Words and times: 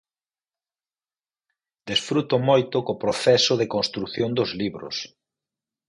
Desfruto 1.89 2.35
moito 2.49 2.77
co 2.85 2.99
proceso 3.03 3.53
de 3.57 3.69
construción 3.75 4.29
dos 4.39 4.49
libros. 4.61 4.95